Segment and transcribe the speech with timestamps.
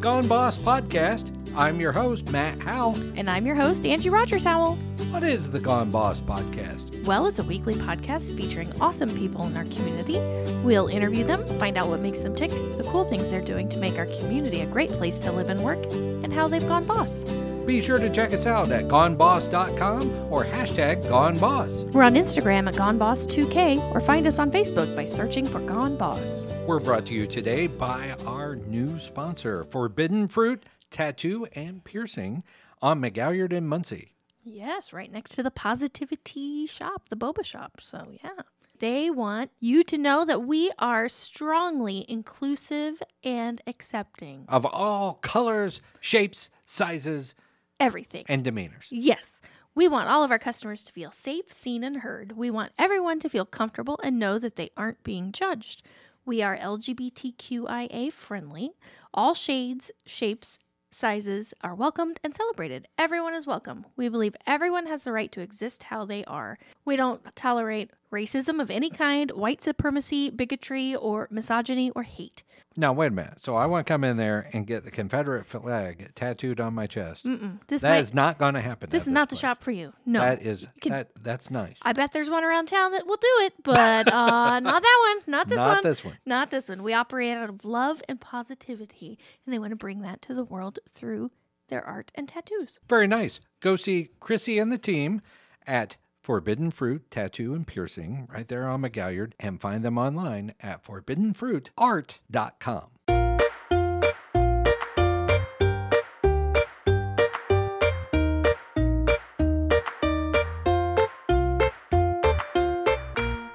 [0.00, 1.30] Gone Boss podcast.
[1.54, 2.96] I'm your host, Matt Howell.
[3.16, 4.76] And I'm your host, Angie Rogers Howell.
[5.10, 7.04] What is the Gone Boss podcast?
[7.04, 10.18] Well, it's a weekly podcast featuring awesome people in our community.
[10.64, 13.76] We'll interview them, find out what makes them tick, the cool things they're doing to
[13.76, 17.22] make our community a great place to live and work, and how they've gone boss.
[17.66, 21.84] Be sure to check us out at goneboss.com or hashtag goneboss.
[21.92, 26.44] We're on Instagram at GoneBoss2K or find us on Facebook by searching for Gone Boss.
[26.66, 32.42] We're brought to you today by our new sponsor, Forbidden Fruit Tattoo and Piercing
[32.82, 34.14] on McGalliard and Muncie.
[34.42, 37.80] Yes, right next to the Positivity shop, the boba shop.
[37.80, 38.42] So, yeah.
[38.80, 44.46] They want you to know that we are strongly inclusive and accepting.
[44.48, 47.34] Of all colors, shapes, sizes,
[47.80, 48.24] Everything.
[48.28, 48.86] and demeanors.
[48.90, 49.40] Yes.
[49.74, 52.32] We want all of our customers to feel safe, seen, and heard.
[52.32, 55.82] We want everyone to feel comfortable and know that they aren't being judged.
[56.26, 58.72] We are LGBTQIA friendly.
[59.14, 60.58] All shades, shapes,
[60.90, 62.88] sizes are welcomed and celebrated.
[62.98, 63.86] Everyone is welcome.
[63.96, 66.58] We believe everyone has the right to exist how they are.
[66.84, 72.42] We don't tolerate racism of any kind, white supremacy, bigotry, or misogyny or hate.
[72.76, 73.40] Now, wait a minute.
[73.40, 76.86] So I want to come in there and get the Confederate flag tattooed on my
[76.86, 77.24] chest.
[77.24, 77.58] Mm-mm.
[77.66, 78.90] This That might, is not going to happen.
[78.90, 79.92] this is not the shop for you.
[80.06, 80.20] No.
[80.20, 81.10] That is can- that.
[81.20, 81.78] That's nice.
[81.82, 85.22] I bet there's one around town that will do it, but uh, not that one.
[85.30, 85.74] Not this not one.
[85.76, 86.18] Not this one.
[86.26, 86.82] Not this one.
[86.82, 90.44] We operate out of love and positivity, and they want to bring that to the
[90.44, 91.30] world through
[91.68, 92.78] their art and tattoos.
[92.88, 93.40] Very nice.
[93.60, 95.20] Go see Chrissy and the team
[95.66, 100.84] at Forbidden Fruit Tattoo and Piercing right there on McGalliard and find them online at
[100.84, 102.84] forbiddenfruitart.com.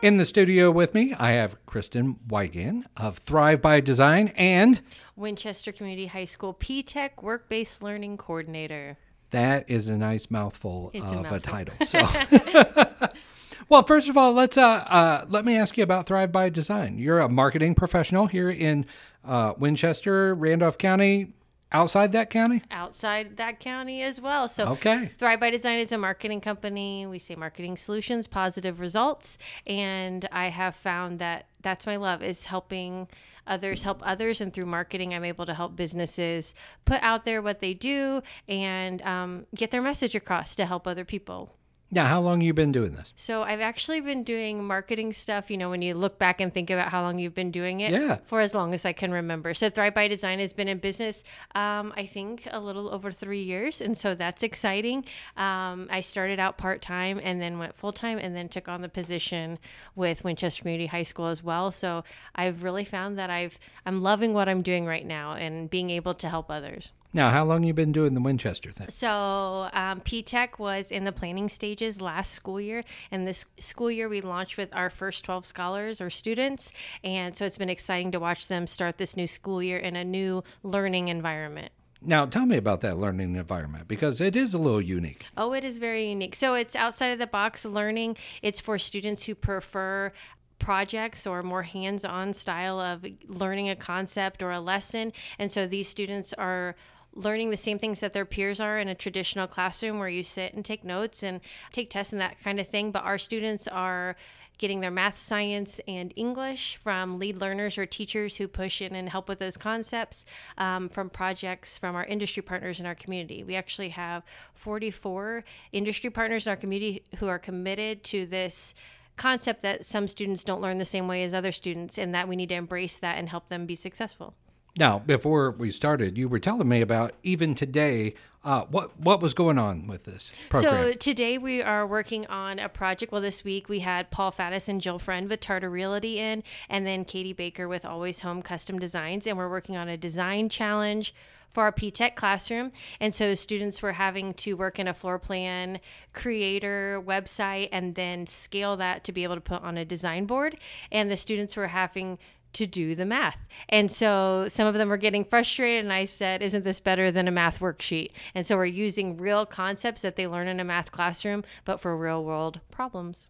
[0.01, 4.79] In the studio with me, I have Kristen Weigand of Thrive by Design and
[5.15, 8.99] Winchester Community High School P-Tech Work-Based Learning Coordinator.
[9.35, 11.39] That is a nice mouthful It's of a mouthful.
[11.41, 11.75] title.
[11.85, 11.99] So,
[13.69, 16.97] well, first of all, let's uh, uh, let me ask you about Thrive by Design.
[16.97, 18.85] You're a marketing professional here in
[19.25, 21.33] uh, Winchester, Randolph County,
[21.71, 22.61] outside that county.
[22.71, 24.47] Outside that county as well.
[24.47, 25.11] So Okay.
[25.17, 27.05] Thrive by Design is a marketing company.
[27.05, 29.37] We say marketing solutions, positive results.
[29.67, 33.07] And I have found that that's my love is helping
[33.47, 34.41] others help others.
[34.41, 36.55] And through marketing, I'm able to help businesses
[36.85, 41.05] put out there what they do and um, get their message across to help other
[41.05, 41.55] people.
[41.91, 43.13] Now, how long you been doing this?
[43.15, 46.69] So I've actually been doing marketing stuff, you know, when you look back and think
[46.69, 48.17] about how long you've been doing it Yeah.
[48.25, 49.53] for as long as I can remember.
[49.53, 53.43] So Thrive by Design has been in business, um, I think, a little over three
[53.43, 53.81] years.
[53.81, 55.05] And so that's exciting.
[55.37, 58.81] Um, I started out part time and then went full time and then took on
[58.81, 59.59] the position
[59.95, 61.71] with Winchester Community High School as well.
[61.71, 62.03] So
[62.35, 66.15] I've really found that I've, I'm loving what I'm doing right now and being able
[66.15, 66.91] to help others.
[67.15, 68.89] Now, how long you been doing the Winchester thing?
[68.89, 74.09] So um, P-Tech was in the planning stages last school year, and this school year
[74.09, 76.73] we launched with our first 12 scholars or students,
[77.05, 80.03] and so it's been exciting to watch them start this new school year in a
[80.03, 81.71] new learning environment.
[82.01, 85.25] Now, tell me about that learning environment because it is a little unique.
[85.37, 86.35] Oh, it is very unique.
[86.35, 88.17] So it's outside of the box learning.
[88.41, 90.11] It's for students who prefer
[90.59, 95.13] projects or more hands-on style of learning a concept or a lesson.
[95.39, 96.75] And so these students are
[97.15, 100.53] learning the same things that their peers are in a traditional classroom where you sit
[100.53, 101.39] and take notes and
[101.71, 104.15] take tests and that kind of thing, but our students are
[104.57, 109.09] getting their math, science, and English from lead learners or teachers who push in and
[109.09, 110.25] help with those concepts
[110.57, 113.43] um, from projects from our industry partners in our community.
[113.43, 114.23] We actually have
[114.53, 118.73] 44 industry partners in our community who are committed to this
[119.17, 122.35] concept that some students don't learn the same way as other students and that we
[122.35, 124.35] need to embrace that and help them be successful.
[124.77, 128.15] Now, before we started, you were telling me about even today.
[128.43, 130.71] Uh, what what was going on with this program?
[130.71, 133.11] So today we are working on a project.
[133.11, 136.85] Well, this week we had Paul Faddis and Jill Friend with Tarter Realty in, and
[136.85, 141.15] then Katie Baker with Always Home Custom Designs, and we're working on a design challenge
[141.55, 142.73] for our P-Tech classroom.
[142.99, 145.79] And so students were having to work in a floor plan
[146.11, 150.57] creator website and then scale that to be able to put on a design board.
[150.91, 152.19] And the students were having
[152.55, 153.37] to do the math.
[153.69, 157.27] And so some of them were getting frustrated and I said, "Isn't this better than
[157.27, 160.91] a math worksheet?" And so we're using real concepts that they learn in a math
[160.91, 163.29] classroom but for real-world problems.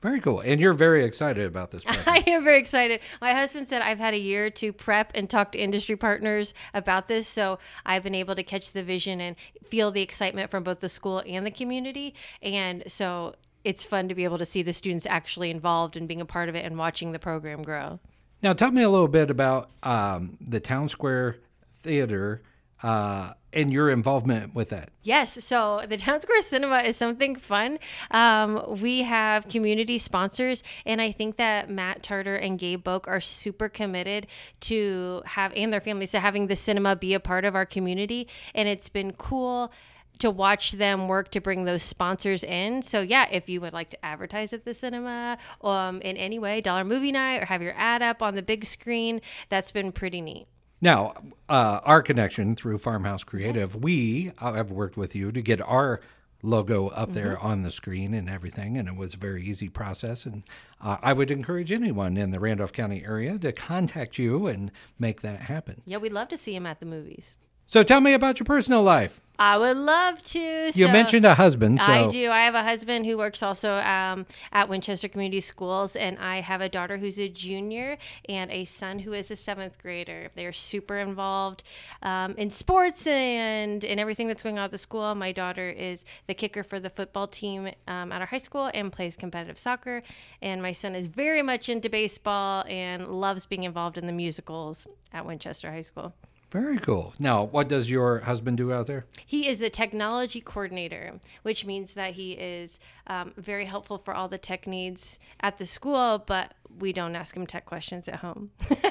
[0.00, 0.40] Very cool.
[0.40, 2.04] And you're very excited about this program.
[2.26, 3.00] I am very excited.
[3.20, 7.06] My husband said I've had a year to prep and talk to industry partners about
[7.06, 9.36] this, so I've been able to catch the vision and
[9.68, 12.14] feel the excitement from both the school and the community.
[12.40, 16.22] And so it's fun to be able to see the students actually involved and being
[16.22, 18.00] a part of it and watching the program grow.
[18.42, 21.36] Now, tell me a little bit about um, the Town Square
[21.82, 22.42] Theater
[22.82, 24.90] uh, and your involvement with that.
[25.02, 25.44] Yes.
[25.44, 27.78] So the Town Square Cinema is something fun.
[28.10, 33.20] Um, we have community sponsors, and I think that Matt Tarter and Gabe Boak are
[33.20, 34.26] super committed
[34.60, 38.28] to have, and their families, to having the cinema be a part of our community.
[38.54, 39.72] And it's been cool
[40.20, 42.82] to watch them work to bring those sponsors in.
[42.82, 46.60] So yeah, if you would like to advertise at the cinema um, in any way,
[46.60, 50.20] dollar movie night, or have your ad up on the big screen, that's been pretty
[50.20, 50.46] neat.
[50.80, 51.14] Now,
[51.48, 56.00] uh, our connection through Farmhouse Creative, we uh, have worked with you to get our
[56.42, 60.24] logo up there on the screen and everything, and it was a very easy process.
[60.24, 60.42] And
[60.80, 65.20] uh, I would encourage anyone in the Randolph County area to contact you and make
[65.20, 65.82] that happen.
[65.84, 67.36] Yeah, we'd love to see him at the movies.
[67.70, 69.20] So tell me about your personal life.
[69.38, 70.38] I would love to.
[70.38, 72.30] You So- mentioned a husband, so I do.
[72.30, 76.60] I have a husband who works also um, at Winchester Community Schools, and I have
[76.60, 77.96] a daughter who's a junior
[78.28, 80.28] and a son who is a seventh grader.
[80.34, 81.62] They're super involved
[82.02, 85.14] um, in sports and in everything that's going on at the school.
[85.14, 88.92] My daughter is the kicker for the football team um, at our high school and
[88.92, 90.02] plays competitive soccer.
[90.42, 94.86] And my son is very much into baseball and loves being involved in the musicals
[95.14, 96.12] at Winchester High School.
[96.50, 97.14] Very cool.
[97.18, 99.06] Now, what does your husband do out there?
[99.24, 104.28] He is the technology coordinator, which means that he is um, very helpful for all
[104.28, 108.50] the tech needs at the school, but we don't ask him tech questions at home.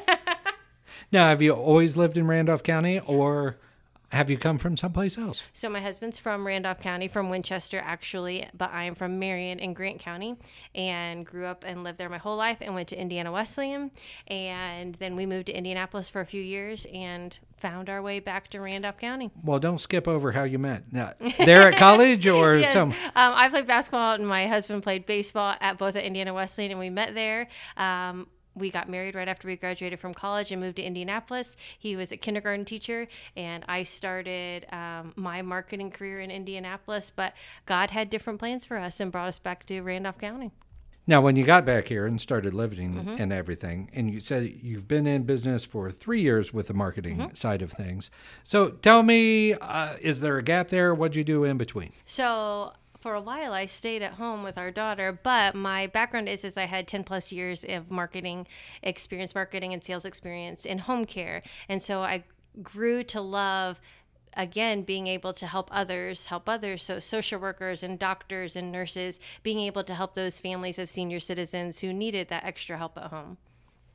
[1.12, 3.58] Now, have you always lived in Randolph County, or
[4.12, 5.44] have you come from someplace else?
[5.54, 9.74] so my husband's from Randolph County, from Winchester actually, but I am from Marion in
[9.74, 10.36] Grant County
[10.74, 13.92] and grew up and lived there my whole life and went to Indiana Wesleyan.
[14.28, 18.48] And then we moved to Indianapolis for a few years and found our way back
[18.50, 19.32] to Randolph County.
[19.44, 20.92] Well, don't skip over how you met.
[20.94, 22.92] Now, there at college or Yes, some.
[22.92, 26.80] um, I played basketball, and my husband played baseball at both at Indiana Wesleyan, and
[26.80, 27.48] we met there.
[27.76, 28.28] Um,
[28.60, 31.56] we got married right after we graduated from college and moved to Indianapolis.
[31.78, 37.12] He was a kindergarten teacher, and I started um, my marketing career in Indianapolis.
[37.16, 37.34] But
[37.66, 40.52] God had different plans for us and brought us back to Randolph County.
[41.08, 43.16] Now, when you got back here and started living Mm-hmm.
[43.22, 47.18] and everything, and you said you've been in business for three years with the marketing
[47.18, 47.34] Mm-hmm.
[47.34, 48.12] side of things.
[48.44, 50.94] So tell me, uh, is there a gap there?
[50.94, 51.94] What'd you do in between?
[52.06, 56.44] So for a while I stayed at home with our daughter, but my background is
[56.44, 58.48] is I had 10 plus years of marketing
[58.84, 61.42] experience, marketing and sales experience in home care.
[61.68, 62.24] And so I
[62.62, 63.80] grew to love
[64.36, 69.20] again being able to help others help others so social workers and doctors and nurses
[69.42, 73.06] being able to help those families of senior citizens who needed that extra help at
[73.06, 73.38] home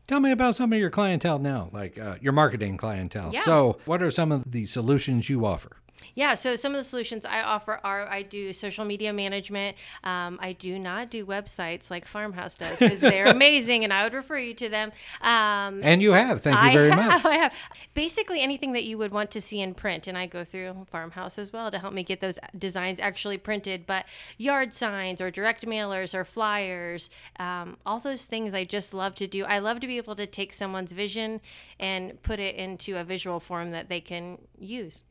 [0.07, 3.31] Tell me about some of your clientele now, like uh, your marketing clientele.
[3.33, 3.43] Yeah.
[3.43, 5.79] So, what are some of the solutions you offer?
[6.15, 9.77] Yeah, so some of the solutions I offer are I do social media management.
[10.05, 14.15] Um, I do not do websites like Farmhouse does because they're amazing, and I would
[14.15, 14.93] refer you to them.
[15.23, 16.41] Um, And you have.
[16.41, 17.25] Thank you I very have, much.
[17.25, 17.55] I have
[17.95, 21.39] basically anything that you would want to see in print, and I go through Farmhouse
[21.39, 23.87] as well to help me get those designs actually printed.
[23.87, 24.05] But
[24.39, 29.27] yard signs or direct mailers or flyers, um, all those things I just love to
[29.27, 29.45] do.
[29.45, 31.41] I love to be able to take someone's vision
[31.81, 35.03] and put it into a visual form that they can use.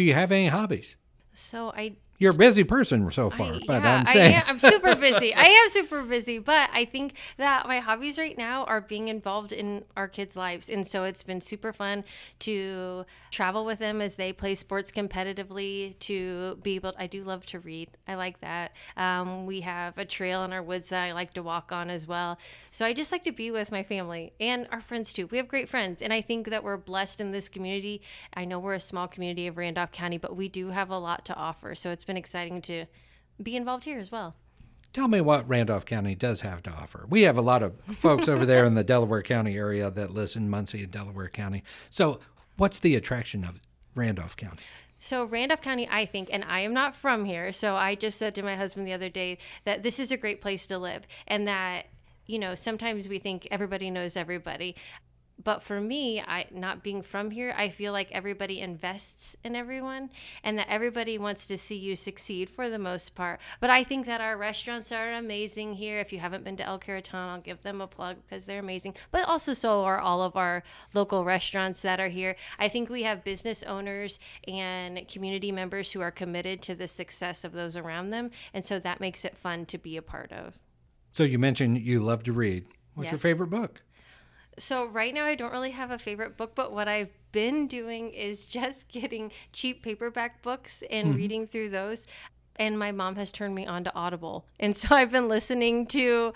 [0.00, 0.96] Do you have any hobbies?
[1.34, 4.34] So I You're a busy person so far, I- but yeah, I'm saying.
[4.36, 5.34] I am, I'm super busy.
[5.34, 9.52] I am super busy, but I think that my hobbies right now are being involved
[9.52, 12.04] in our kids' lives, and so it's been super fun
[12.40, 15.98] to travel with them as they play sports competitively.
[16.00, 17.90] To be able, I do love to read.
[18.06, 18.72] I like that.
[18.98, 22.06] Um, we have a trail in our woods that I like to walk on as
[22.06, 22.38] well.
[22.70, 25.26] So I just like to be with my family and our friends too.
[25.28, 28.02] We have great friends, and I think that we're blessed in this community.
[28.34, 31.24] I know we're a small community of Randolph County, but we do have a lot
[31.24, 31.74] to offer.
[31.74, 32.86] So it's been exciting to
[33.40, 34.34] be involved here as well.
[34.92, 37.06] Tell me what Randolph County does have to offer.
[37.08, 40.50] We have a lot of folks over there in the Delaware County area that listen,
[40.50, 41.62] Muncie and Delaware County.
[41.88, 42.18] So,
[42.56, 43.60] what's the attraction of
[43.94, 44.64] Randolph County?
[44.98, 48.34] So Randolph County, I think, and I am not from here, so I just said
[48.34, 51.46] to my husband the other day that this is a great place to live, and
[51.46, 51.86] that
[52.26, 54.74] you know sometimes we think everybody knows everybody.
[55.42, 60.10] But for me, I not being from here, I feel like everybody invests in everyone
[60.44, 63.40] and that everybody wants to see you succeed for the most part.
[63.60, 65.98] But I think that our restaurants are amazing here.
[65.98, 68.94] If you haven't been to El Caraton, I'll give them a plug because they're amazing.
[69.10, 70.62] But also so are all of our
[70.94, 72.36] local restaurants that are here.
[72.58, 77.44] I think we have business owners and community members who are committed to the success
[77.44, 80.58] of those around them, and so that makes it fun to be a part of.
[81.12, 82.66] So, you mentioned you love to read.
[82.94, 83.82] What's your favorite book?
[84.60, 88.10] So right now I don't really have a favorite book, but what I've been doing
[88.10, 92.06] is just getting cheap paperback books and reading through those.
[92.56, 94.46] And my mom has turned me on to Audible.
[94.58, 96.32] And so I've been listening to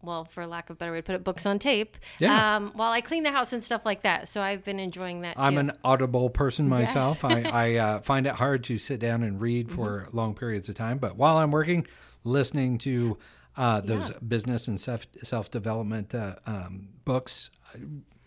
[0.00, 1.96] well, for lack of a better way to put it, books on tape.
[2.20, 2.56] Yeah.
[2.56, 4.28] Um, while I clean the house and stuff like that.
[4.28, 5.34] So I've been enjoying that.
[5.36, 5.58] I'm too.
[5.58, 7.24] an audible person myself.
[7.24, 10.16] I, I uh, find it hard to sit down and read for Mm-hmm.
[10.16, 10.98] long periods of time.
[10.98, 11.84] But while I'm working,
[12.22, 13.18] listening to
[13.58, 17.50] uh, those business and self self development uh, um, books,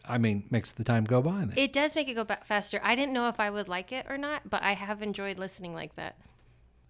[0.06, 1.40] I mean, makes the time go by.
[1.40, 1.54] Then.
[1.56, 2.82] It does make it go faster.
[2.84, 5.74] I didn't know if I would like it or not, but I have enjoyed listening
[5.74, 6.18] like that.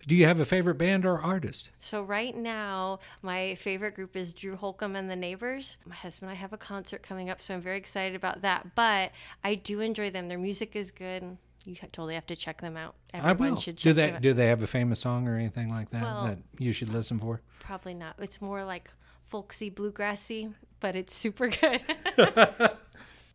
[0.08, 1.70] Do you have a favorite band or artist?
[1.80, 5.78] So right now, my favorite group is Drew Holcomb and the Neighbors.
[5.86, 8.74] My husband and I have a concert coming up, so I'm very excited about that.
[8.74, 9.12] But
[9.44, 10.28] I do enjoy them.
[10.28, 11.38] Their music is good.
[11.64, 12.96] You totally have to check them out.
[13.14, 13.62] I Everyone will.
[13.62, 14.22] should check Do they them out.
[14.22, 17.20] do they have a famous song or anything like that Well- that you should listen
[17.20, 17.42] for?
[17.60, 18.16] Probably not.
[18.20, 18.90] It's more like
[19.30, 21.84] folksy, bluegrassy, but it's super good.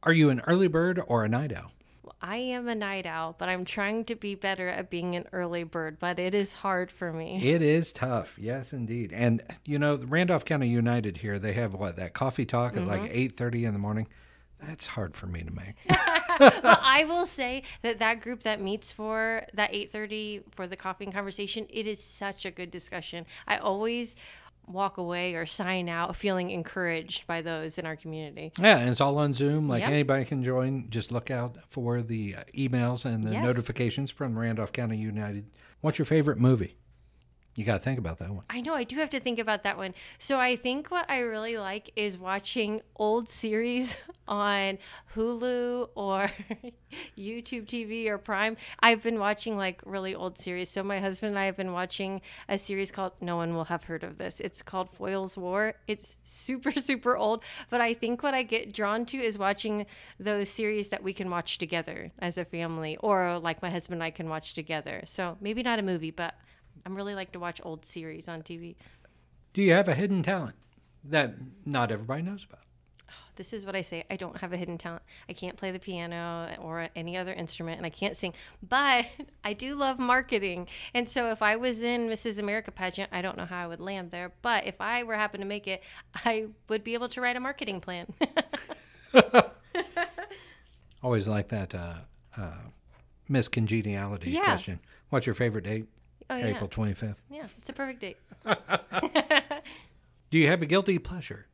[0.03, 1.73] Are you an early bird or a night owl?
[2.23, 5.65] I am a night owl, but I'm trying to be better at being an early
[5.65, 7.41] bird, but it is hard for me.
[7.49, 9.13] It is tough, yes, indeed.
[9.13, 13.03] And you know, Randolph County United here, they have what that coffee talk at like
[13.03, 13.13] Mm-hmm.
[13.13, 14.09] eight thirty in the morning.
[14.61, 15.75] That's hard for me to make.
[16.39, 21.05] But I will say that that group that meets for that 8:30 for the coffee
[21.05, 23.27] and conversation, it is such a good discussion.
[23.47, 24.17] I always
[24.69, 28.51] walk away or sign out feeling encouraged by those in our community.
[28.59, 29.69] yeah, and it's all on Zoom.
[29.69, 29.91] Like Yep.
[29.91, 30.91] anybody can join.
[30.91, 33.45] Just look out for the uh, emails and the Yes.
[33.45, 35.47] notifications from Randolph County United.
[35.83, 36.77] What's your favorite movie?
[37.57, 38.45] You got to think about that one.
[38.51, 39.95] I know I do have to think about that one.
[40.19, 43.97] So I think what I really like is watching old series
[44.29, 44.77] on
[45.15, 46.31] Hulu or
[47.19, 48.59] YouTube TV or Prime.
[48.81, 50.69] I've been watching like really old series.
[50.69, 53.85] So my husband and I have been watching a series called No one will have
[53.85, 54.39] heard of this.
[54.41, 55.77] It's called Foyle's War.
[55.89, 59.87] It's super super old, but I think what I get drawn to is watching
[60.21, 64.05] those series that we can watch together as a family or like my husband and
[64.05, 65.01] I can watch together.
[65.07, 66.35] So maybe not a movie, but
[66.87, 68.77] I'm really like to watch old series on TV.
[69.53, 70.55] Do you have a hidden talent
[71.05, 72.61] that not everybody knows about?
[73.35, 74.05] This is what I say.
[74.11, 75.03] I don't have a hidden talent.
[75.29, 78.33] I can't play the piano or any other instrument, and I can't sing.
[78.67, 79.07] But
[79.45, 80.69] I do love marketing.
[80.95, 82.39] And so, if I was in Mrs.
[82.39, 84.33] America pageant, I don't know how I would land there.
[84.41, 85.83] But if I were happen to make it,
[86.25, 88.07] I would be able to write a marketing plan.
[91.03, 91.95] Always like that uh,
[92.37, 92.53] uh,
[93.29, 94.45] Miss Congeniality Yeah.
[94.45, 94.81] question.
[95.11, 95.87] What's your favorite date?
[96.31, 97.21] Oh yeah, April twenty fifth.
[97.31, 98.17] yeah, it's a perfect date.
[100.31, 101.47] Do you have a guilty pleasure?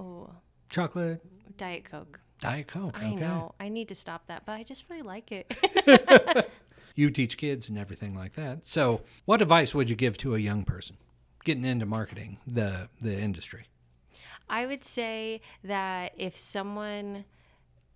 [0.00, 0.30] Oh,
[0.70, 1.22] Chocolate,
[1.56, 2.18] Diet Coke.
[2.40, 2.98] Diet Coke.
[3.00, 3.54] I know.
[3.60, 6.48] I need to stop that, but I just really like it.
[6.94, 8.66] You teach kids and everything like that.
[8.66, 10.96] So, what advice would you give to a young person
[11.42, 13.64] getting into marketing, the the industry?
[14.48, 17.24] I would say that if someone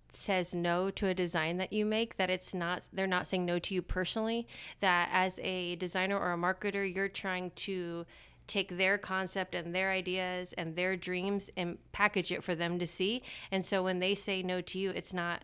[0.09, 3.59] says no to a design that you make that it's not they're not saying no
[3.59, 4.47] to you personally
[4.79, 8.05] that as a designer or a marketer you're trying to
[8.47, 12.87] take their concept and their ideas and their dreams and package it for them to
[12.87, 13.21] see
[13.51, 15.43] and so when they say no to you it's not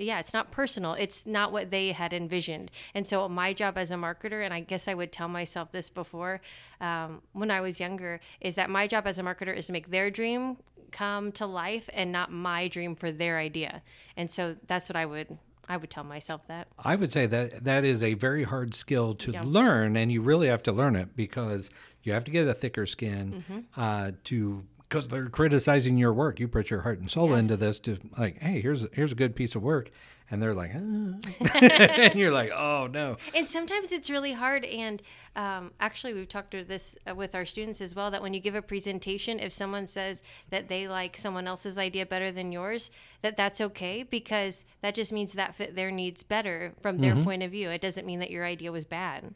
[0.00, 0.94] yeah, it's not personal.
[0.94, 2.70] It's not what they had envisioned.
[2.94, 5.90] And so, my job as a marketer, and I guess I would tell myself this
[5.90, 6.40] before
[6.80, 9.90] um, when I was younger, is that my job as a marketer is to make
[9.90, 10.56] their dream
[10.90, 13.82] come to life and not my dream for their idea.
[14.16, 15.38] And so, that's what I would.
[15.68, 16.66] I would tell myself that.
[16.78, 19.42] I would say that that is a very hard skill to Yeah.
[19.44, 21.70] learn, and you really have to learn it because
[22.02, 23.80] you have to get a thicker skin Mm-hmm.
[23.80, 26.40] uh, to because they're criticizing your work.
[26.40, 29.36] You put your heart and soul into this to like, hey, here's here's a good
[29.36, 29.90] piece of work,
[30.30, 31.14] and they're like, "Ah."
[31.62, 33.16] and you're like, oh no.
[33.32, 34.64] And sometimes it's really hard.
[34.64, 35.00] And
[35.36, 38.40] um, actually, we've talked to this uh, with our students as well that when you
[38.40, 42.90] give a presentation, if someone says that they like someone else's idea better than yours,
[43.22, 47.44] that that's okay because that just means that fit their needs better from their point
[47.44, 47.70] of view.
[47.70, 49.34] It doesn't mean that your idea was bad.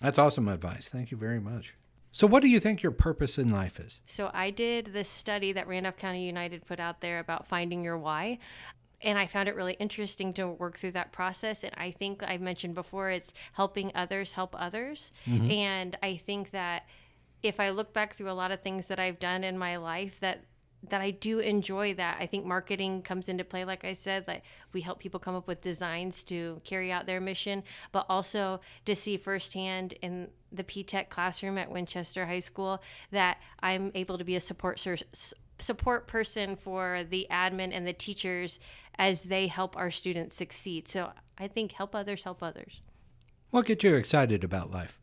[0.00, 0.88] That's awesome advice.
[0.88, 1.74] Thank you very much.
[2.14, 3.98] So, what do you think your purpose in life is?
[4.06, 7.98] So I did this study that Randolph County United put out there about finding your
[7.98, 8.38] why.
[9.02, 11.64] And I found it really interesting to work through that process.
[11.64, 15.10] And I think I mentioned before, it's helping others help others.
[15.26, 15.50] Mm-hmm.
[15.50, 16.86] And I think that
[17.42, 20.20] if I look back through a lot of things that I've done in my life,
[20.20, 20.44] that
[20.90, 22.18] that I do enjoy that.
[22.20, 24.42] I think marketing comes into play, like I said, that
[24.72, 28.94] we help people come up with designs to carry out their mission, but also to
[28.94, 34.36] see firsthand in the P-Tech classroom at Winchester High School that I'm able to be
[34.36, 38.60] a support ser- s- support person for the admin and the teachers
[38.98, 40.88] as they help our students succeed.
[40.88, 42.80] So I think help others, help others.
[43.50, 44.98] What gets you excited about life?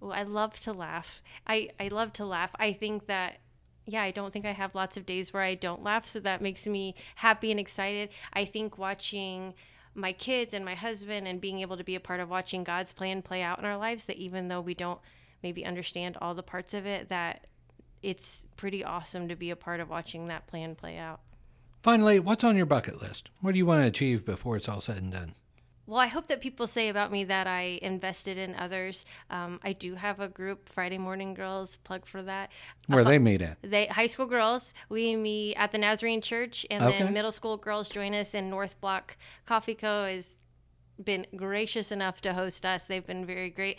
[0.00, 1.22] Well, I love to laugh.
[1.46, 2.50] I, I love to laugh.
[2.58, 3.38] I think that,
[3.86, 6.06] yeah, I don't think I have lots of days where I don't laugh.
[6.06, 8.10] So that makes me happy and excited.
[8.32, 9.54] I think watching
[9.94, 12.92] my kids and my husband and being able to be a part of watching God's
[12.92, 15.00] plan play out in our lives, that even though we don't
[15.42, 17.46] maybe understand all the parts of it, that
[18.02, 21.20] it's pretty awesome to be a part of watching that plan play out.
[21.82, 23.28] Finally, what's on your bucket list?
[23.40, 25.34] What do you want to achieve before it's all said and done?
[25.86, 29.04] Well, I hope that people say about me that I invested in others.
[29.30, 32.52] Um, I do have a group, Friday Morning Girls, plug for that.
[32.86, 33.58] Where they meet at?
[33.62, 34.74] They high school girls.
[34.88, 36.98] We meet at the Nazarene Church, and Okay.
[37.00, 38.32] then middle school girls join us.
[38.32, 40.04] And North Block Coffee Co.
[40.04, 40.38] has
[41.02, 42.86] been gracious enough to host us.
[42.86, 43.78] They've been very great.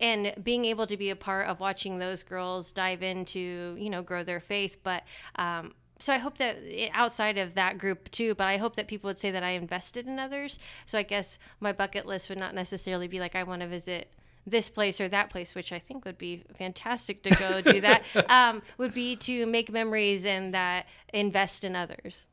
[0.00, 4.02] And being able to be a part of watching those girls dive into, you know,
[4.02, 4.78] grow their faith.
[4.82, 5.04] But
[5.36, 8.88] um, so I hope that eh, outside of that group too, but I hope that
[8.88, 10.58] people would say that I invested in others.
[10.84, 14.12] So I guess my bucket list would not necessarily be like I want to visit
[14.46, 18.04] this place or that place, which I think would be fantastic to go do that.
[18.28, 22.26] Um, would be to make memories and that invest in others.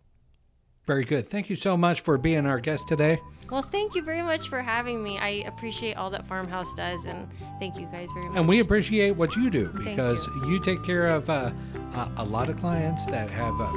[0.86, 1.30] Very good.
[1.30, 3.20] Thank you so much for being our guest today.
[3.50, 5.18] Well, thank you very much for having me.
[5.18, 7.28] I appreciate all that Farmhouse does, and
[7.60, 8.38] thank you guys very much.
[8.38, 10.60] And we appreciate what you do because you.
[10.60, 11.52] take care of uh,
[11.94, 13.72] a, a lot of clients that have uh,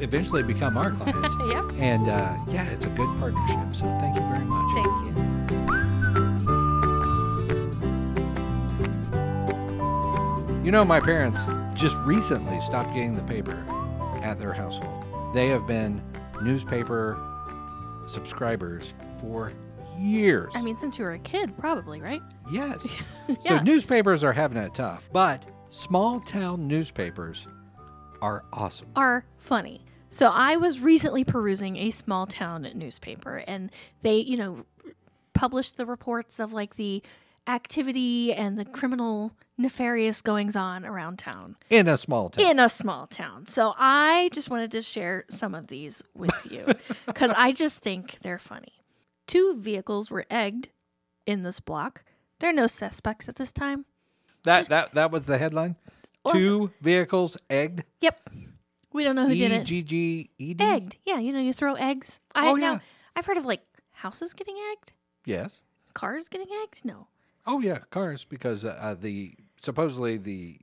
[0.00, 1.34] eventually become our clients.
[1.50, 1.72] Yep.
[1.78, 3.74] And uh, yeah, it's a good partnership.
[3.74, 4.74] So thank you very much.
[4.74, 5.36] Thank you.
[10.64, 11.40] You know, my parents
[11.74, 13.56] just recently stopped getting the paper
[14.22, 15.04] at their household.
[15.34, 16.02] They have been
[16.42, 17.18] newspaper
[18.06, 19.52] subscribers for
[19.98, 20.52] years.
[20.54, 22.22] I mean, since you were a kid, probably, right?
[22.50, 22.86] yes.
[23.42, 23.58] Yeah.
[23.58, 27.48] So newspapers are having it tough, but small town newspapers
[28.22, 28.86] are awesome.
[28.94, 29.84] Are funny.
[30.10, 34.64] So I was recently perusing a small town newspaper, and they, you know,
[35.34, 37.02] published the reports of like the
[37.46, 42.44] activity and the criminal nefarious goings on around town In a small town.
[42.44, 43.46] in a small town.
[43.46, 46.66] So I just wanted to share some of these with you
[47.06, 48.72] because I just think they're funny.
[49.26, 50.68] Two vehicles were egged
[51.26, 52.04] in this block.
[52.38, 53.86] There are no suspects at this time.
[54.44, 55.76] that that that was the headline.
[56.32, 57.84] Two vehicles egged.
[58.00, 58.30] Yep.
[58.92, 59.64] We don't know who did E it.
[59.64, 60.64] G G E D.
[60.64, 60.96] Egged.
[61.04, 62.20] Yeah, you know, you throw eggs.
[62.34, 62.78] I Oh, now yeah.
[63.14, 64.92] I've heard of like houses getting egged,
[65.24, 65.60] Yes.
[65.94, 66.84] cars getting egged.
[66.84, 67.06] No.
[67.46, 70.58] Oh yeah, cars because uh, uh, the supposedly the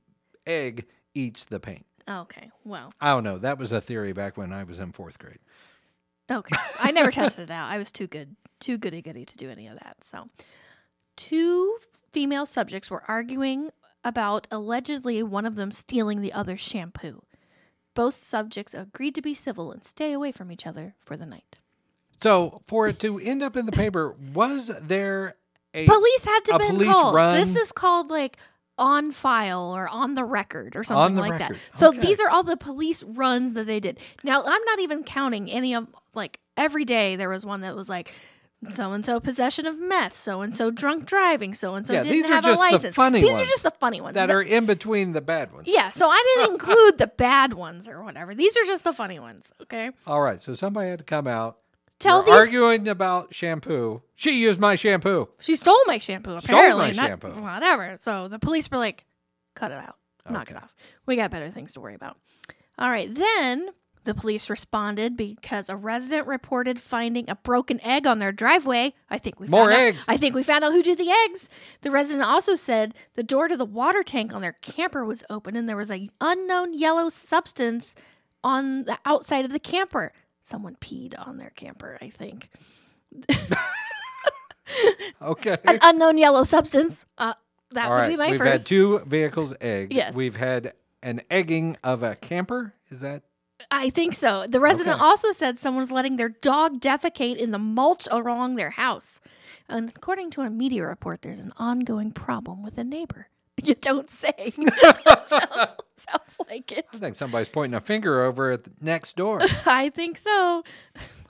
[0.46, 1.86] egg eats the paint.
[2.08, 2.50] Okay.
[2.64, 2.92] Well.
[3.00, 3.38] I don't know.
[3.38, 5.38] That was a theory back when I was in fourth grade.
[6.30, 6.56] Okay.
[6.78, 7.70] I never tested it out.
[7.70, 9.96] I was too good, too goody goody to do any of that.
[10.02, 10.28] So,
[11.16, 11.78] two
[12.12, 13.70] female subjects were arguing
[14.04, 17.22] about allegedly one of them stealing the other's shampoo.
[17.94, 21.58] Both subjects agreed to be civil and stay away from each other for the night.
[22.22, 25.36] So for it to end up in the paper, was there
[25.74, 27.14] a Police had to a be police called.
[27.14, 27.34] run?
[27.34, 28.36] This is called like
[28.78, 31.56] on file or on the record or something the like record.
[31.56, 31.76] that.
[31.78, 32.00] So Okay.
[32.00, 34.00] these are all the police runs that they did.
[34.24, 37.88] Now I'm not even counting any of like every day there was one that was
[37.88, 38.12] like
[38.70, 42.00] so and so possession of meth, so and so drunk driving, so and so Yeah,
[42.02, 42.96] didn't these are have just a the license.
[42.96, 44.14] funny these are ones just the funny ones.
[44.14, 45.68] that The- are in between the bad ones?
[45.68, 48.34] yeah, so I didn't include the bad ones or whatever.
[48.34, 49.52] These are just the funny ones.
[49.62, 50.42] Okay, All right.
[50.42, 51.58] So somebody had to come out.
[52.04, 52.34] Tell We're these.
[52.34, 54.02] arguing about shampoo.
[54.14, 55.28] She used my shampoo.
[55.40, 56.38] she stole my shampoo.
[56.40, 57.30] Stole Apparently, my not- shampoo.
[57.40, 57.96] Whatever.
[58.00, 59.04] So the police were like,
[59.54, 59.96] "Cut it out,
[60.28, 60.62] knock it Okay.
[60.64, 60.74] off.
[61.06, 62.16] We got better things to worry about."
[62.78, 63.68] All right, then
[64.04, 68.92] the police responded because a resident reported finding a broken egg on their driveway.
[69.08, 70.04] I think we More found out- eggs.
[70.06, 71.48] I think we found out who did the eggs.
[71.80, 75.56] The resident also said the door to the water tank on their camper was open
[75.56, 77.94] and there was a unknown yellow substance
[78.42, 80.12] on the outside of the camper.
[80.44, 82.48] Someone peed on their camper, I think.
[85.22, 85.56] Okay.
[85.64, 87.06] An unknown yellow substance.
[87.16, 87.34] Uh,
[87.72, 88.08] that All would right.
[88.10, 88.62] be my We've first.
[88.62, 89.92] had two vehicles egged.
[89.92, 90.14] Yes.
[90.14, 92.74] We've had an egging of a camper.
[92.90, 93.22] Is that?
[93.70, 94.46] I think so.
[94.48, 95.04] The resident Okay.
[95.04, 99.20] also said someone was letting their dog defecate in the mulch along their house.
[99.68, 103.28] And according to a media report, there's an ongoing problem with a neighbor.
[103.68, 104.52] You don't say.
[105.24, 106.86] sounds, sounds like it.
[106.92, 109.40] I think somebody's pointing a finger over at the next door.
[109.66, 110.62] I think so.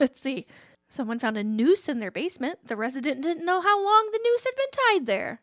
[0.01, 0.47] Let's see.
[0.89, 2.67] Someone found a noose in their basement.
[2.67, 4.71] The resident didn't know how long the noose had been
[5.01, 5.41] tied there.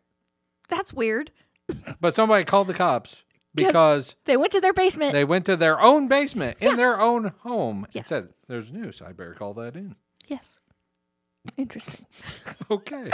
[0.69, 1.31] That's weird.
[1.99, 3.23] but somebody called the cops
[3.55, 5.13] because They went to their basement.
[5.13, 8.09] they went to their own basement in their own home Yes.
[8.11, 9.01] and said, "There's news.
[9.01, 9.95] I better call that in."
[10.27, 10.57] yes.
[11.57, 12.05] Interesting.
[12.69, 13.11] Okay.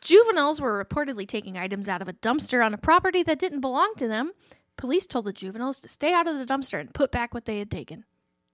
[0.00, 3.92] Juveniles were reportedly taking items out of a dumpster on a property that didn't belong
[3.96, 4.32] to them.
[4.76, 7.58] Police told the juveniles to stay out of the dumpster and put back what they
[7.58, 8.04] had taken.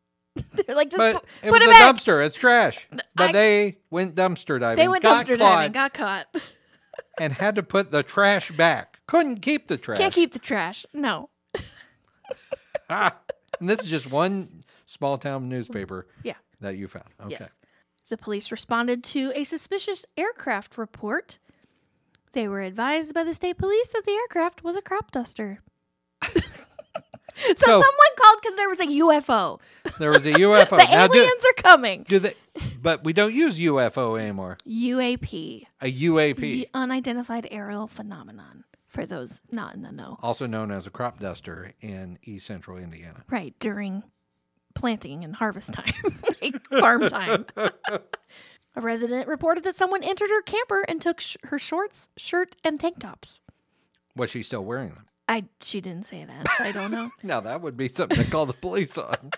[0.52, 1.94] They're like, just but pu- it put was it a back.
[1.96, 2.24] dumpster.
[2.26, 2.86] It's trash.
[3.14, 4.76] But I- they went dumpster diving.
[4.76, 6.26] They went got dumpster caught, diving, got caught.
[7.20, 9.00] and had to put the trash back.
[9.06, 9.98] Couldn't keep the trash.
[9.98, 10.84] Can't keep the trash.
[10.92, 11.30] No.
[12.90, 13.16] Ah.
[13.60, 16.34] And this is just one small town newspaper Yeah.
[16.60, 17.06] that you found.
[17.20, 17.38] Okay.
[17.40, 17.54] Yes.
[18.08, 21.38] The police responded to a suspicious aircraft report.
[22.32, 25.60] They were advised by the state police that the aircraft was a crop duster.
[26.24, 26.30] So,
[27.54, 27.82] So- someone
[28.18, 29.60] called because there was a UFO.
[29.98, 30.70] There was a UFO.
[30.78, 32.04] The now, do, aliens are coming.
[32.08, 32.34] do they?
[32.82, 34.56] But we don't use UFO anymore.
[34.66, 38.64] UAP, A UAP, the unidentified aerial phenomenon.
[38.88, 42.78] For those not in the know, also known as a crop duster in East Central
[42.78, 43.22] Indiana.
[43.30, 44.02] right during
[44.78, 45.92] planting and harvest time,
[46.42, 47.44] like farm time.
[48.76, 52.78] A resident reported that someone entered her camper and took sh- her shorts, shirt, and
[52.78, 53.40] tank tops.
[54.14, 55.06] Was she still wearing them?
[55.28, 56.46] I she didn't say that.
[56.60, 57.10] I don't know.
[57.22, 59.30] Now that would be something to call the police on.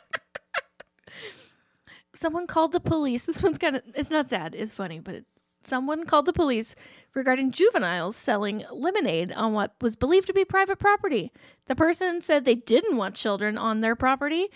[2.15, 3.25] someone called the police.
[3.25, 5.25] This one's kind of it's not sad, it's funny, but it,
[5.65, 6.75] someone called the police
[7.15, 11.33] regarding juveniles selling lemonade on what was believed to be private property.
[11.67, 14.49] The person said they didn't want children on their property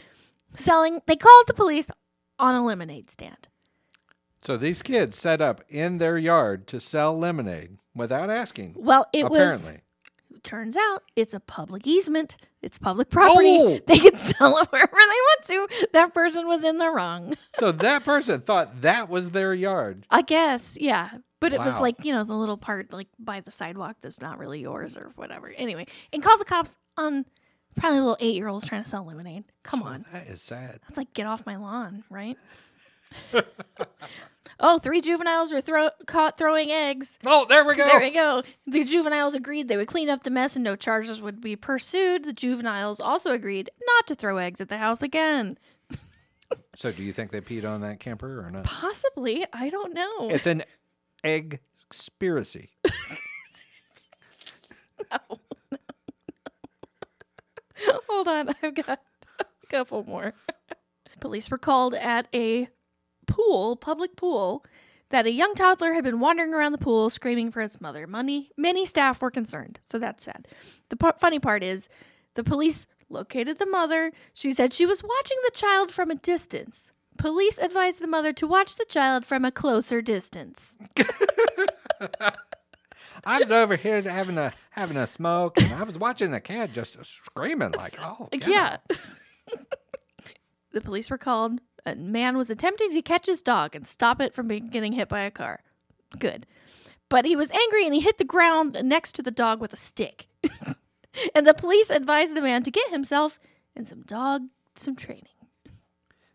[0.55, 1.01] selling.
[1.07, 1.91] They called the police
[2.39, 3.49] on a lemonade stand.
[4.45, 8.75] So these kids set up in their yard to sell lemonade without asking.
[8.77, 9.73] Well, it apparently.
[9.73, 9.81] was
[10.45, 12.37] turns out it's a public easement.
[12.63, 13.49] It's public property.
[13.49, 13.81] Oh!
[13.87, 15.87] They can sell it wherever they want to.
[15.93, 17.35] That person was in the wrong.
[17.59, 20.07] So that person thought that was their yard.
[20.11, 21.11] I guess, yeah.
[21.39, 24.39] But it was like, you know, the little part like by the sidewalk that's not
[24.39, 25.53] really yours or whatever.
[25.57, 27.25] Anyway, and call the cops on
[27.77, 29.45] probably a little eight year olds trying to sell lemonade.
[29.63, 30.05] Come on.
[30.13, 30.81] That is sad.
[30.83, 32.37] That's like get off my lawn, right?
[34.61, 37.19] oh, three juveniles were throw- caught throwing eggs.
[37.25, 37.87] Oh, there we go.
[37.87, 38.43] There we go.
[38.67, 42.25] The juveniles agreed they would clean up the mess and no charges would be pursued.
[42.25, 45.59] The juveniles also agreed not to throw eggs at the house again.
[46.77, 48.65] So do you think they peed on that camper or not?
[48.65, 49.45] Possibly.
[49.53, 50.29] I don't know.
[50.29, 50.65] It's an
[51.23, 52.71] egg conspiracy.
[58.09, 59.01] Hold on, I've got
[59.39, 60.35] a couple more.
[61.21, 62.69] Police were called at a
[63.27, 64.65] pool, public pool,
[65.11, 68.07] that a young toddler had been wandering around the pool screaming for its mother.
[68.07, 70.49] Many, many staff were concerned, so that's sad.
[70.89, 71.89] The par- funny part is,
[72.35, 74.13] the police located the mother.
[74.33, 76.91] She said she was watching the child from a distance.
[77.17, 80.77] Police advised the mother to watch the child from a closer distance.
[83.27, 86.73] I was over here having a having a smoke, and I was watching the cat
[86.73, 88.79] just screaming like, "Oh, Yeah.
[90.73, 91.61] the police were called.
[91.87, 95.09] A man was attempting to catch his dog and stop it from being, getting hit
[95.09, 95.61] by a car.
[96.19, 96.47] Good.
[97.11, 99.77] But he was angry and he hit the ground next to the dog with a
[99.77, 100.29] stick.
[101.35, 103.39] and the police advised the man to get himself
[103.77, 104.43] and some dog
[104.77, 105.27] some training.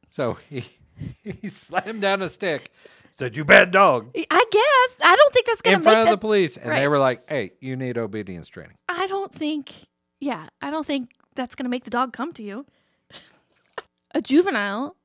[0.09, 0.65] So he
[1.23, 2.71] he slammed down a stick,
[3.19, 4.97] said, "You bad dog," I guess.
[5.03, 6.87] I don't think that's going in to make front of that the police, and they
[6.87, 9.71] were like, "Hey, you need obedience training." I don't think,
[10.19, 12.65] yeah, I don't think that's going to make the dog come to you.
[14.15, 14.95] a juvenile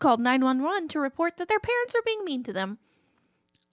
[0.00, 2.78] called 911 to report that their parents are being mean to them.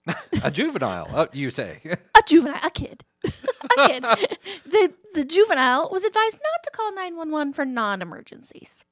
[0.42, 1.80] A juvenile, uh, you say?
[1.84, 3.04] A juvenile, a kid.
[3.24, 4.04] a kid.
[4.64, 8.84] The, the juvenile was advised not to call 911 for non emergencies.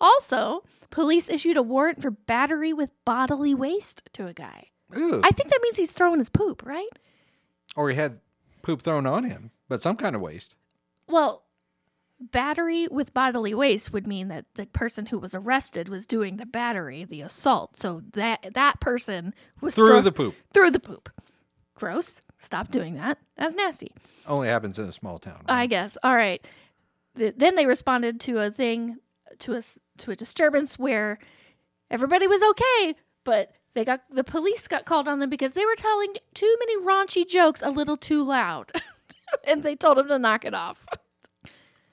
[0.00, 4.68] Also, police issued a warrant for battery with bodily waste to a guy.
[4.96, 5.20] Ooh.
[5.22, 6.88] I think that means he's throwing his poop, right?
[7.76, 8.18] or he had
[8.62, 10.56] poop thrown on him, but some kind of waste.
[11.06, 11.44] Well,
[12.20, 16.46] battery with bodily waste would mean that the person who was arrested was doing the
[16.46, 17.76] battery, the assault.
[17.78, 20.34] So that that person was Through throw- the poop.
[20.52, 21.08] through the poop.
[21.74, 22.20] Gross.
[22.38, 23.18] Stop doing that.
[23.36, 23.94] That's nasty.
[24.26, 25.42] Only happens in a small town.
[25.48, 25.96] I guess.
[26.02, 26.44] All right.
[27.16, 28.96] Th- then they responded to a thing
[29.38, 29.62] to a
[29.98, 31.18] to a disturbance where
[31.90, 35.76] everybody was okay, but they got the police got called on them because they were
[35.76, 38.72] telling too many raunchy jokes a little too loud.
[39.44, 40.86] and they told them to knock it off.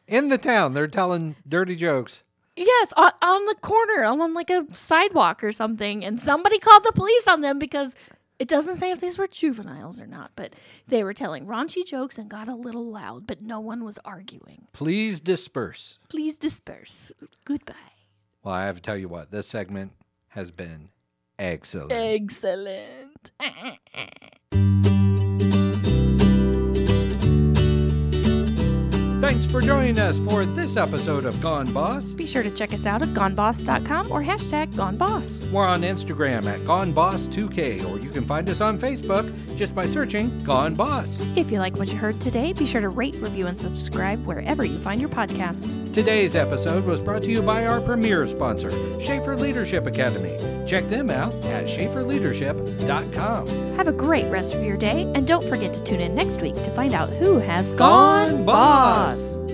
[0.08, 2.24] in the town, they're telling dirty jokes.
[2.56, 6.92] Yes, on, on the corner, on like a sidewalk or something, and somebody called the
[6.92, 7.96] police on them because
[8.40, 10.54] it doesn't say if these were juveniles or not, but
[10.88, 14.68] they were telling raunchy jokes and got a little loud, but no one was arguing.
[14.74, 16.00] Please disperse.
[16.10, 17.12] Please disperse.
[17.46, 17.74] Goodbye.
[18.44, 19.94] Well, I have to tell you what, this segment
[20.30, 20.90] has been
[21.40, 21.92] excellent.
[21.92, 23.32] Excellent.
[29.28, 32.14] Thanks for joining us for this episode of Gone Boss.
[32.14, 35.52] Be sure to check us out at goneboss.com or hashtag goneboss.
[35.52, 40.42] We're on Instagram at GoneBoss2K, or you can find us on Facebook just by searching
[40.46, 41.18] Gone Boss.
[41.36, 44.64] If you like what you heard today, be sure to rate, review, and subscribe wherever
[44.64, 45.94] you find your podcast.
[45.94, 50.57] Today's episode was brought to you by our premier sponsor, Schaefer Leadership Academy.
[50.68, 53.48] Check them out at schaeferleadership.com.
[53.78, 56.56] Have a great rest of your day, and don't forget to tune in next week
[56.64, 59.36] to find out who has Gone gone Boss.
[59.36, 59.47] boss.